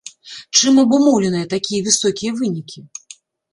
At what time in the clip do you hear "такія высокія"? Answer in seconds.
1.53-2.35